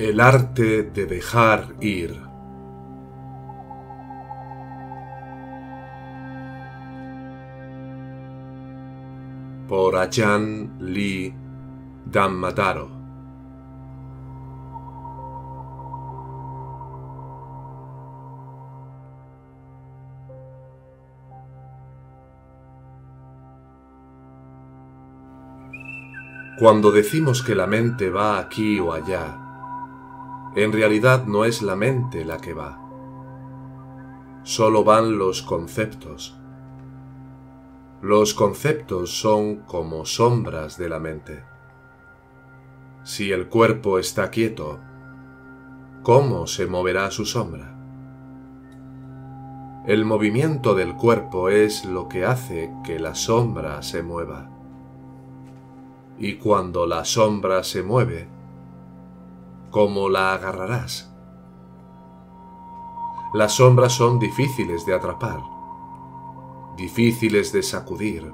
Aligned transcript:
El 0.00 0.18
arte 0.18 0.82
de 0.82 1.04
dejar 1.04 1.74
ir. 1.78 2.18
Por 9.68 9.96
Ayan 9.96 10.78
Lee. 10.80 11.34
Cuando 26.58 26.90
decimos 26.90 27.42
que 27.42 27.54
la 27.54 27.66
mente 27.66 28.08
va 28.08 28.38
aquí 28.38 28.80
o 28.80 28.94
allá, 28.94 29.39
en 30.62 30.72
realidad 30.72 31.26
no 31.26 31.44
es 31.44 31.62
la 31.62 31.76
mente 31.76 32.24
la 32.24 32.38
que 32.38 32.54
va. 32.54 32.78
Solo 34.42 34.84
van 34.84 35.18
los 35.18 35.42
conceptos. 35.42 36.36
Los 38.02 38.34
conceptos 38.34 39.18
son 39.18 39.56
como 39.66 40.06
sombras 40.06 40.78
de 40.78 40.88
la 40.88 40.98
mente. 40.98 41.44
Si 43.04 43.30
el 43.32 43.48
cuerpo 43.48 43.98
está 43.98 44.30
quieto, 44.30 44.80
¿cómo 46.02 46.46
se 46.46 46.66
moverá 46.66 47.10
su 47.10 47.26
sombra? 47.26 47.76
El 49.86 50.04
movimiento 50.04 50.74
del 50.74 50.94
cuerpo 50.94 51.48
es 51.48 51.84
lo 51.84 52.08
que 52.08 52.24
hace 52.24 52.72
que 52.84 52.98
la 52.98 53.14
sombra 53.14 53.82
se 53.82 54.02
mueva 54.02 54.50
y 56.20 56.34
cuando 56.34 56.86
la 56.86 57.06
sombra 57.06 57.64
se 57.64 57.82
mueve, 57.82 58.28
¿cómo 59.70 60.08
la 60.08 60.34
agarrarás? 60.34 61.14
Las 63.32 63.54
sombras 63.54 63.92
son 63.92 64.18
difíciles 64.18 64.84
de 64.84 64.94
atrapar, 64.94 65.40
difíciles 66.76 67.52
de 67.52 67.62
sacudir, 67.62 68.32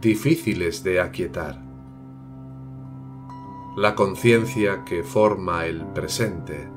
difíciles 0.00 0.84
de 0.84 1.00
aquietar. 1.00 1.62
La 3.76 3.94
conciencia 3.94 4.84
que 4.84 5.02
forma 5.02 5.64
el 5.66 5.86
presente, 5.86 6.68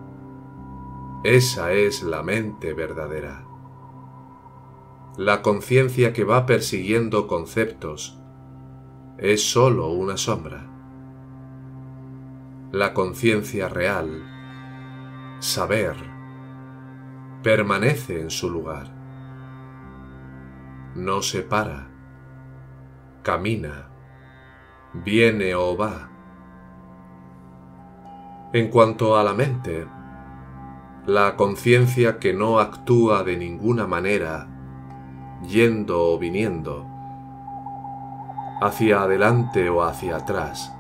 esa 1.24 1.74
es 1.74 2.04
la 2.04 2.24
mente 2.24 2.74
verdadera. 2.74 3.46
La 5.18 5.42
conciencia 5.42 6.14
que 6.14 6.24
va 6.24 6.46
persiguiendo 6.46 7.28
conceptos 7.28 8.18
es 9.18 9.52
sólo 9.52 9.90
una 9.90 10.16
sombra. 10.16 10.77
La 12.74 12.94
conciencia 12.94 13.70
real, 13.70 14.26
saber, 15.40 15.96
permanece 17.42 18.20
en 18.20 18.30
su 18.30 18.50
lugar. 18.50 18.88
No 20.94 21.22
se 21.22 21.44
para, 21.44 21.88
camina, 23.24 23.88
viene 24.94 25.56
o 25.56 25.78
va. 25.78 26.10
En 28.52 28.68
cuanto 28.68 29.16
a 29.16 29.24
la 29.24 29.34
mente, 29.34 29.88
la 31.06 31.38
conciencia 31.38 32.20
que 32.20 32.34
no 32.34 32.60
actúa 32.60 33.24
de 33.24 33.38
ninguna 33.38 33.88
manera, 33.88 34.46
yendo 35.48 36.04
o 36.04 36.20
viniendo, 36.20 36.86
hacia 38.62 39.04
adelante 39.04 39.70
o 39.70 39.84
hacia 39.84 40.18
atrás. 40.18 40.77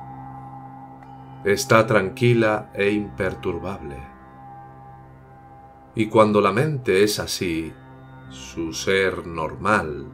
Está 1.48 1.88
tranquila 1.88 2.72
e 2.74 2.92
imperturbable. 2.92 3.96
Y 5.96 6.08
cuando 6.08 6.42
la 6.42 6.52
mente 6.52 7.06
es 7.06 7.22
así, 7.22 7.72
su 8.30 8.74
ser 8.74 9.26
normal, 9.26 10.08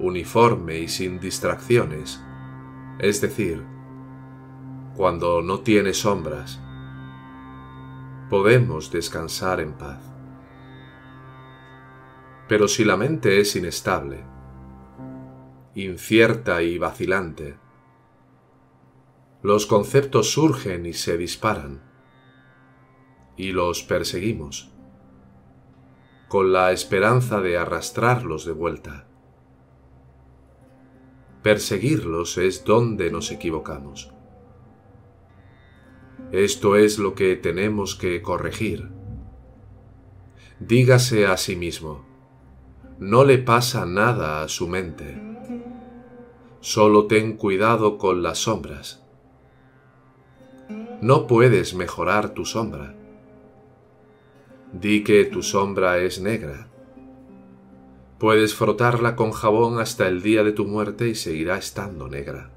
uniforme 0.00 0.80
y 0.80 0.88
sin 0.88 1.20
distracciones, 1.20 2.20
es 2.98 3.20
decir, 3.20 3.62
cuando 4.96 5.42
no 5.42 5.60
tiene 5.60 5.94
sombras, 5.94 6.60
podemos 8.28 8.90
descansar 8.90 9.60
en 9.60 9.74
paz. 9.74 10.02
Pero 12.48 12.66
si 12.66 12.84
la 12.84 12.96
mente 12.96 13.38
es 13.38 13.54
inestable, 13.54 14.24
incierta 15.76 16.62
y 16.62 16.78
vacilante. 16.78 17.67
Los 19.42 19.66
conceptos 19.66 20.32
surgen 20.32 20.86
y 20.86 20.92
se 20.92 21.16
disparan, 21.16 21.82
y 23.36 23.52
los 23.52 23.82
perseguimos, 23.82 24.72
con 26.28 26.52
la 26.52 26.72
esperanza 26.72 27.40
de 27.40 27.56
arrastrarlos 27.56 28.44
de 28.44 28.52
vuelta. 28.52 29.06
Perseguirlos 31.42 32.36
es 32.36 32.64
donde 32.64 33.10
nos 33.10 33.30
equivocamos. 33.30 34.12
Esto 36.32 36.76
es 36.76 36.98
lo 36.98 37.14
que 37.14 37.36
tenemos 37.36 37.94
que 37.94 38.20
corregir. 38.20 38.90
Dígase 40.58 41.26
a 41.26 41.36
sí 41.36 41.54
mismo, 41.54 42.04
no 42.98 43.24
le 43.24 43.38
pasa 43.38 43.86
nada 43.86 44.42
a 44.42 44.48
su 44.48 44.66
mente 44.66 45.28
Solo 46.60 47.06
ten 47.06 47.36
cuidado 47.36 47.98
con 47.98 48.22
las 48.22 48.38
sombras. 48.38 49.07
No 51.00 51.26
puedes 51.26 51.74
mejorar 51.74 52.30
tu 52.30 52.44
sombra. 52.44 52.94
Di 54.72 55.02
que 55.04 55.24
tu 55.24 55.42
sombra 55.42 55.98
es 55.98 56.20
negra. 56.20 56.68
Puedes 58.18 58.54
frotarla 58.54 59.16
con 59.16 59.32
jabón 59.32 59.78
hasta 59.78 60.08
el 60.08 60.22
día 60.22 60.42
de 60.44 60.52
tu 60.52 60.64
muerte 60.66 61.08
y 61.08 61.14
seguirá 61.14 61.56
estando 61.56 62.08
negra, 62.08 62.50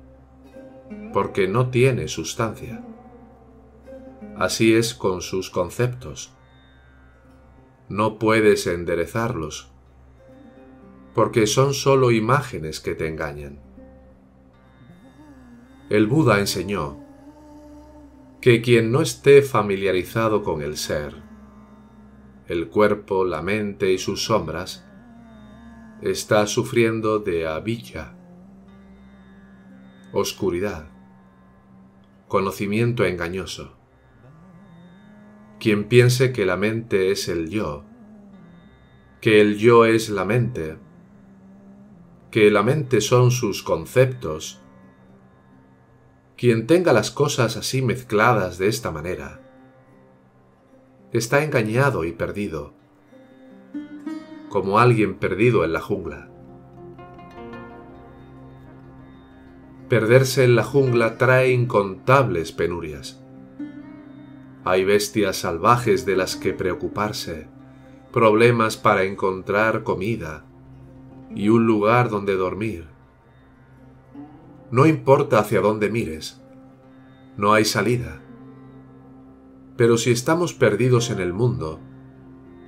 porque 1.13 1.47
no 1.47 1.69
tiene 1.69 2.07
sustancia. 2.07 2.83
Así 4.37 4.73
es 4.73 4.93
con 4.93 5.21
sus 5.21 5.49
conceptos. 5.49 6.33
No 7.89 8.17
puedes 8.17 8.65
enderezarlos, 8.67 9.71
porque 11.13 11.45
son 11.45 11.73
sólo 11.73 12.11
imágenes 12.11 12.79
que 12.79 12.95
te 12.95 13.07
engañan 13.07 13.59
el 15.91 16.07
Buda 16.07 16.39
enseñó 16.39 17.00
que 18.41 18.63
quien 18.63 18.91
no 18.91 19.03
esté 19.03 19.43
familiarizado 19.43 20.41
con 20.41 20.63
el 20.63 20.75
ser, 20.75 21.13
el 22.47 22.69
cuerpo, 22.69 23.23
la 23.23 23.43
mente 23.43 23.93
y 23.93 23.99
sus 23.99 24.23
sombras, 24.23 24.83
está 26.01 26.47
sufriendo 26.47 27.19
de 27.19 27.45
avijja, 27.45 28.17
oscuridad, 30.11 30.89
conocimiento 32.27 33.05
engañoso. 33.05 33.77
Quien 35.59 35.83
piense 35.87 36.33
que 36.33 36.47
la 36.47 36.57
mente 36.57 37.11
es 37.11 37.27
el 37.27 37.47
yo, 37.51 37.83
que 39.21 39.39
el 39.39 39.59
yo 39.59 39.85
es 39.85 40.09
la 40.09 40.25
mente, 40.25 40.79
que 42.31 42.49
la 42.49 42.63
mente 42.63 43.01
son 43.01 43.29
sus 43.29 43.61
conceptos, 43.61 44.63
quien 46.41 46.65
tenga 46.65 46.91
las 46.91 47.11
cosas 47.11 47.55
así 47.55 47.83
mezcladas 47.83 48.57
de 48.57 48.67
esta 48.67 48.89
manera, 48.89 49.41
está 51.13 51.43
engañado 51.43 52.03
y 52.03 52.13
perdido, 52.13 52.73
como 54.49 54.79
alguien 54.79 55.19
perdido 55.19 55.63
en 55.63 55.71
la 55.71 55.81
jungla. 55.81 56.31
Perderse 59.87 60.43
en 60.43 60.55
la 60.55 60.63
jungla 60.63 61.19
trae 61.19 61.51
incontables 61.51 62.51
penurias. 62.51 63.23
Hay 64.63 64.83
bestias 64.83 65.37
salvajes 65.37 66.07
de 66.07 66.15
las 66.15 66.37
que 66.37 66.53
preocuparse, 66.55 67.49
problemas 68.11 68.77
para 68.77 69.03
encontrar 69.03 69.83
comida 69.83 70.43
y 71.35 71.49
un 71.49 71.67
lugar 71.67 72.09
donde 72.09 72.35
dormir 72.35 72.87
no 74.71 74.85
importa 74.85 75.39
hacia 75.39 75.59
dónde 75.59 75.89
mires, 75.89 76.41
no 77.37 77.53
hay 77.53 77.65
salida. 77.65 78.21
Pero 79.75 79.97
si 79.97 80.11
estamos 80.11 80.53
perdidos 80.53 81.09
en 81.11 81.19
el 81.19 81.33
mundo, 81.33 81.79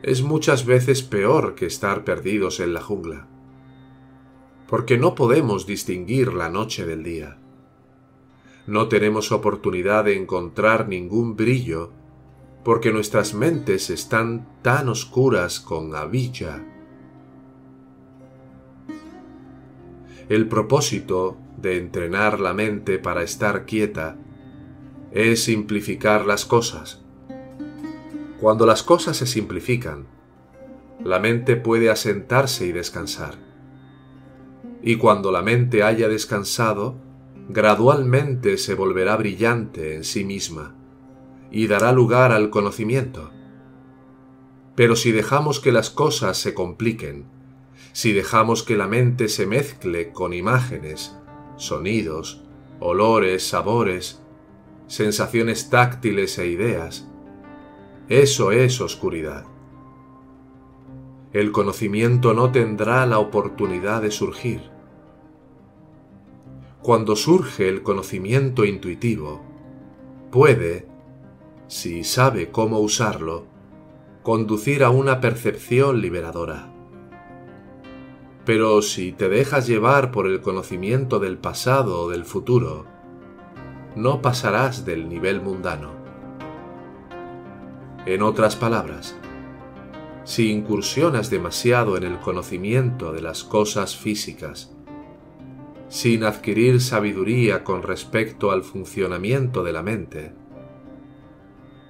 es 0.02 0.22
muchas 0.22 0.66
veces 0.66 1.02
peor 1.02 1.56
que 1.56 1.66
estar 1.66 2.04
perdidos 2.04 2.60
en 2.60 2.74
la 2.74 2.82
jungla, 2.82 3.28
porque 4.68 4.98
no 4.98 5.16
podemos 5.16 5.66
distinguir 5.66 6.34
la 6.34 6.50
noche 6.50 6.86
del 6.86 7.04
día. 7.04 7.38
No 8.68 8.90
tenemos 8.90 9.32
oportunidad 9.32 10.06
de 10.06 10.18
encontrar 10.18 10.88
ningún 10.88 11.36
brillo, 11.36 11.92
porque 12.66 12.92
nuestras 12.92 13.34
mentes 13.34 13.90
están 13.90 14.48
tan 14.62 14.90
oscuras 14.90 15.60
con 15.60 15.96
avilla. 15.96 16.66
El 20.30 20.48
propósito 20.48 21.38
de 21.58 21.78
entrenar 21.78 22.40
la 22.40 22.54
mente 22.54 23.00
para 23.00 23.24
estar 23.24 23.66
quieta 23.66 24.18
es 25.12 25.44
simplificar 25.44 26.26
las 26.26 26.46
cosas. 26.46 27.02
Cuando 28.40 28.66
las 28.66 28.84
cosas 28.84 29.16
se 29.18 29.28
simplifican, 29.28 30.08
la 31.04 31.20
mente 31.20 31.56
puede 31.56 31.90
asentarse 31.90 32.66
y 32.66 32.72
descansar. 32.72 33.36
Y 34.82 34.98
cuando 34.98 35.32
la 35.32 35.42
mente 35.42 35.84
haya 35.84 36.08
descansado, 36.08 36.98
gradualmente 37.48 38.58
se 38.58 38.74
volverá 38.74 39.16
brillante 39.16 39.96
en 39.96 40.04
sí 40.04 40.24
misma 40.26 40.76
y 41.52 41.68
dará 41.68 41.92
lugar 41.92 42.32
al 42.32 42.50
conocimiento. 42.50 43.32
Pero 44.76 44.96
si 44.96 45.12
dejamos 45.12 45.60
que 45.60 45.72
las 45.72 45.90
cosas 45.90 46.38
se 46.38 46.54
compliquen, 46.54 47.26
si 47.92 48.12
dejamos 48.12 48.64
que 48.64 48.76
la 48.76 48.88
mente 48.88 49.28
se 49.28 49.46
mezcle 49.46 50.12
con 50.12 50.34
imágenes, 50.34 51.16
sonidos, 51.66 52.44
olores, 52.80 53.48
sabores, 53.48 54.22
sensaciones 54.88 55.70
táctiles 55.70 56.38
e 56.38 56.48
ideas, 56.48 57.08
eso 58.10 58.52
es 58.52 58.82
oscuridad. 58.82 59.46
El 61.32 61.52
conocimiento 61.52 62.34
no 62.34 62.52
tendrá 62.52 63.06
la 63.06 63.20
oportunidad 63.20 64.02
de 64.02 64.12
surgir. 64.12 64.62
Cuando 66.82 67.16
surge 67.16 67.70
el 67.70 67.82
conocimiento 67.82 68.66
intuitivo, 68.66 69.42
puede, 70.32 70.88
si 71.68 72.04
sabe 72.04 72.52
cómo 72.52 72.80
usarlo, 72.80 73.46
conducir 74.22 74.84
a 74.84 74.90
una 74.90 75.22
percepción 75.22 76.02
liberadora. 76.02 76.73
Pero 78.46 78.82
si 78.82 79.14
te 79.14 79.30
dejas 79.30 79.68
llevar 79.68 80.12
por 80.12 80.28
el 80.28 80.42
conocimiento 80.42 81.20
del 81.20 81.38
pasado 81.38 82.02
o 82.02 82.10
del 82.10 82.26
futuro, 82.26 82.86
no 83.96 84.22
pasarás 84.22 84.86
del 84.86 85.08
nivel 85.08 85.42
mundano. 85.42 85.92
En 88.06 88.22
otras 88.22 88.58
palabras, 88.58 89.16
si 90.26 90.52
incursionas 90.52 91.30
demasiado 91.30 91.96
en 91.96 92.04
el 92.04 92.20
conocimiento 92.20 93.14
de 93.14 93.22
las 93.22 93.44
cosas 93.44 93.96
físicas, 93.96 94.76
sin 95.88 96.24
adquirir 96.24 96.82
sabiduría 96.82 97.64
con 97.64 97.84
respecto 97.84 98.52
al 98.52 98.64
funcionamiento 98.64 99.64
de 99.64 99.74
la 99.74 99.84
mente, 99.84 100.34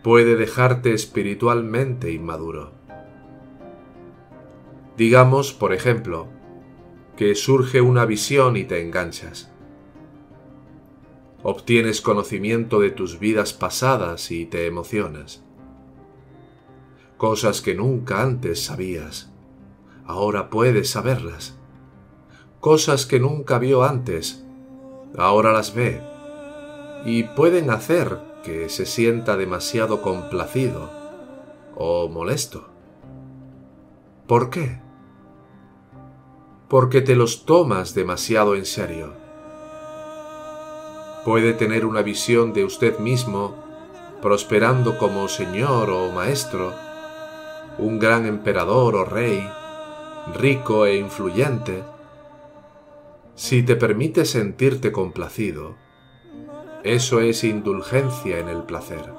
puede 0.04 0.36
dejarte 0.36 0.94
espiritualmente 0.94 2.12
inmaduro. 2.12 2.74
Digamos, 4.98 5.54
por 5.54 5.74
ejemplo, 5.74 6.28
que 7.16 7.36
surge 7.36 7.82
una 7.82 8.06
visión 8.06 8.58
y 8.58 8.64
te 8.64 8.82
enganchas. 8.82 9.52
Obtienes 11.44 12.02
conocimiento 12.02 12.80
de 12.80 12.90
tus 12.90 13.20
vidas 13.20 13.54
pasadas 13.54 14.32
y 14.32 14.46
te 14.46 14.66
emocionas. 14.66 15.44
Cosas 17.18 17.62
que 17.62 17.76
nunca 17.76 18.22
antes 18.22 18.64
sabías, 18.64 19.32
ahora 20.06 20.50
puedes 20.50 20.90
saberlas. 20.90 21.58
Cosas 22.60 23.06
que 23.06 23.20
nunca 23.20 23.60
vio 23.60 23.84
antes, 23.84 24.46
ahora 25.18 25.52
las 25.52 25.76
ve. 25.76 26.02
Y 27.06 27.24
pueden 27.24 27.70
hacer 27.70 28.20
que 28.44 28.70
se 28.70 28.86
sienta 28.86 29.38
demasiado 29.38 30.02
complacido 30.02 30.90
o 31.76 32.08
molesto. 32.08 32.70
¿Por 34.28 34.50
qué? 34.50 34.83
Porque 36.74 37.02
te 37.02 37.16
los 37.16 37.46
tomas 37.46 37.94
demasiado 37.94 38.56
en 38.56 38.66
serio. 38.66 39.14
Puede 41.24 41.54
tener 41.54 41.86
una 41.86 42.02
visión 42.02 42.52
de 42.52 42.66
usted 42.66 42.98
mismo 42.98 43.54
prosperando 44.24 44.98
como 44.98 45.28
señor 45.28 45.92
o 45.92 46.12
maestro, 46.12 46.74
un 47.78 48.00
gran 48.00 48.26
emperador 48.26 48.96
o 48.96 49.06
rey, 49.06 49.48
rico 50.34 50.88
e 50.88 50.98
influyente. 50.98 51.84
Si 53.36 53.62
te 53.62 53.76
permite 53.76 54.26
sentirte 54.26 54.92
complacido, 54.92 55.76
eso 56.84 57.20
es 57.20 57.44
indulgencia 57.44 58.40
en 58.40 58.50
el 58.50 58.64
placer. 58.64 59.14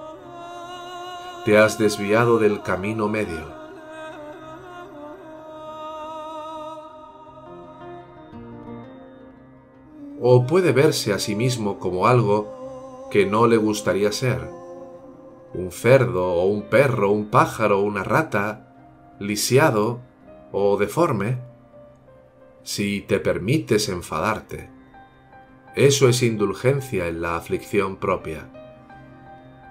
Te 1.44 1.56
has 1.56 1.78
desviado 1.78 2.40
del 2.40 2.62
camino 2.62 3.08
medio. 3.08 3.63
O 10.26 10.46
puede 10.46 10.72
verse 10.72 11.12
a 11.12 11.18
sí 11.18 11.36
mismo 11.36 11.78
como 11.78 12.06
algo 12.06 13.08
que 13.10 13.26
no 13.26 13.46
le 13.46 13.58
gustaría 13.58 14.10
ser. 14.10 14.48
Un 15.52 15.70
cerdo 15.70 16.32
o 16.32 16.46
un 16.46 16.62
perro, 16.62 17.10
un 17.10 17.26
pájaro, 17.26 17.82
una 17.82 18.02
rata, 18.04 18.74
lisiado 19.18 20.00
o 20.50 20.78
deforme. 20.78 21.36
Si 22.62 23.02
te 23.02 23.20
permites 23.20 23.90
enfadarte, 23.90 24.70
eso 25.76 26.08
es 26.08 26.22
indulgencia 26.22 27.06
en 27.06 27.20
la 27.20 27.36
aflicción 27.36 27.96
propia. 27.96 28.48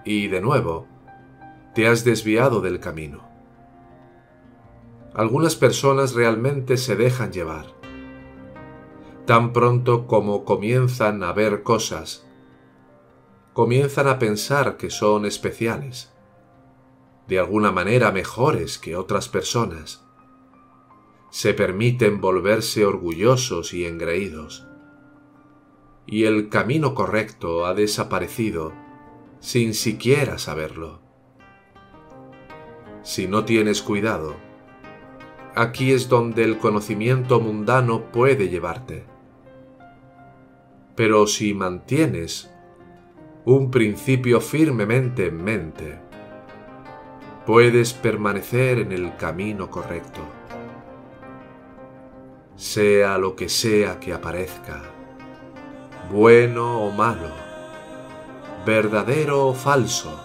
Y 0.06 0.28
de 0.28 0.40
nuevo, 0.40 0.86
te 1.74 1.88
has 1.88 2.04
desviado 2.04 2.62
del 2.62 2.80
camino. 2.80 3.24
Algunas 5.16 5.56
personas 5.56 6.14
realmente 6.14 6.78
se 6.78 6.96
dejan 6.96 7.32
llevar. 7.32 7.83
Tan 9.26 9.54
pronto 9.54 10.08
como 10.08 10.44
comienzan 10.46 11.24
a 11.24 11.32
ver 11.32 11.64
cosas, 11.64 12.28
comienzan 13.54 14.08
a 14.08 14.20
pensar 14.20 14.78
que 14.78 14.90
son 14.90 15.26
especiales, 15.26 16.14
de 17.28 17.40
alguna 17.40 17.72
manera 17.72 18.12
mejores 18.12 18.78
que 18.78 18.96
otras 18.96 19.30
personas. 19.30 20.06
Se 21.30 21.54
permiten 21.54 22.22
volverse 22.22 22.86
orgullosos 22.86 23.74
y 23.74 23.86
engreídos 23.86 24.68
y 26.06 26.26
el 26.26 26.50
camino 26.50 26.94
correcto 26.94 27.66
ha 27.66 27.74
desaparecido 27.74 28.74
sin 29.40 29.74
siquiera 29.74 30.38
saberlo. 30.38 31.02
Si 33.04 33.28
no 33.28 33.46
tienes 33.46 33.82
cuidado, 33.82 34.36
aquí 35.56 35.92
es 35.92 36.10
donde 36.10 36.44
el 36.44 36.58
conocimiento 36.58 37.40
mundano 37.40 38.12
puede 38.12 38.50
llevarte. 38.50 39.06
Pero 40.96 41.26
si 41.28 41.54
mantienes 41.54 42.54
un 43.46 43.72
principio 43.72 44.40
firmemente 44.40 45.28
en 45.28 45.44
mente, 45.44 46.00
puedes 47.46 47.94
permanecer 47.94 48.80
en 48.80 48.92
el 48.92 49.16
camino 49.18 49.70
correcto. 49.70 50.22
Sea 52.56 53.18
lo 53.18 53.36
que 53.36 53.50
sea 53.50 54.00
que 54.00 54.14
aparezca, 54.14 54.82
bueno 56.12 56.82
o 56.82 56.92
malo, 56.92 57.32
verdadero 58.66 59.48
o 59.48 59.54
falso, 59.54 60.24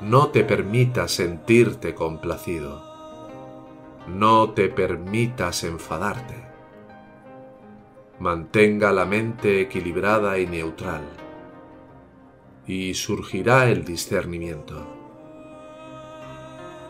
no 0.00 0.28
te 0.28 0.44
permitas 0.44 1.10
sentirte 1.10 1.94
complacido, 1.94 2.82
no 4.06 4.50
te 4.50 4.68
permitas 4.68 5.64
enfadarte. 5.64 6.45
Mantenga 8.18 8.92
la 8.92 9.04
mente 9.04 9.60
equilibrada 9.60 10.38
y 10.38 10.46
neutral, 10.46 11.02
y 12.66 12.94
surgirá 12.94 13.68
el 13.68 13.84
discernimiento. 13.84 14.86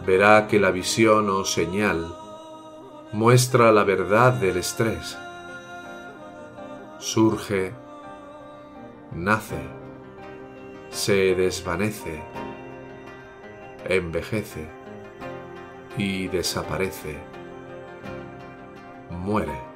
Verá 0.07 0.47
que 0.47 0.61
la 0.61 0.71
visión 0.71 1.29
o 1.31 1.45
señal 1.45 2.15
muestra 3.13 3.73
la 3.73 3.85
verdad 3.85 4.35
del 4.35 4.59
estrés 4.59 5.19
surge, 7.07 7.73
nace, 9.13 9.61
se 10.91 11.35
desvanece, 11.37 12.21
envejece 13.85 14.67
y 15.97 16.27
desaparece, 16.27 17.19
muere. 19.11 19.76